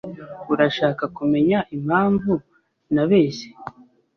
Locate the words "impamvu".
1.75-2.31